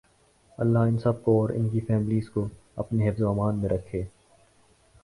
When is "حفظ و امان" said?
3.09-3.61